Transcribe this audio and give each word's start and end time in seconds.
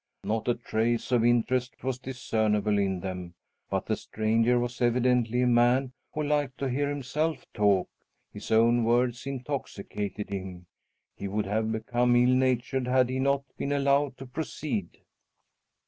Not 0.23 0.47
a 0.47 0.55
trace 0.55 1.11
of 1.11 1.23
interest 1.23 1.83
was 1.83 1.99
discernible 1.99 2.79
in 2.79 3.01
them. 3.01 3.35
But 3.69 3.85
the 3.85 3.95
stranger 3.95 4.57
was 4.57 4.81
evidently 4.81 5.43
a 5.43 5.45
man 5.45 5.91
who 6.11 6.23
liked 6.23 6.57
to 6.57 6.69
hear 6.71 6.89
himself 6.89 7.45
talk. 7.53 7.87
His 8.33 8.49
own 8.49 8.83
words 8.83 9.27
intoxicated 9.27 10.31
him; 10.31 10.65
he 11.15 11.27
would 11.27 11.45
have 11.45 11.71
become 11.71 12.15
ill 12.15 12.33
natured 12.33 12.87
had 12.87 13.09
he 13.11 13.19
not 13.19 13.43
been 13.59 13.71
allowed 13.73 14.17
to 14.17 14.25
proceed. 14.25 15.01